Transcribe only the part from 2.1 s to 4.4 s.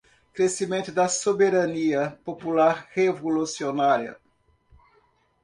popular revolucionária